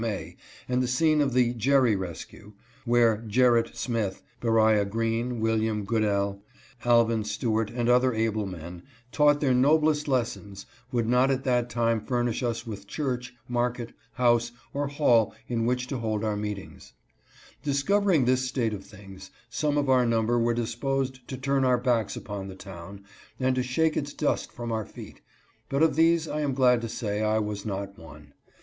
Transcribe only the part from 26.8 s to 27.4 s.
to say, I